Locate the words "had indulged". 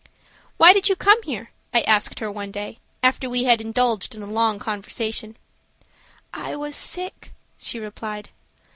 3.43-4.15